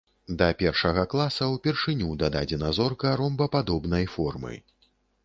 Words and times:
Да 0.37 0.45
першага 0.61 1.01
класа 1.11 1.49
ўпершыню 1.55 2.09
дададзена 2.23 2.71
зорка 2.79 3.13
ромбападобнай 3.21 4.09
формы. 4.15 4.57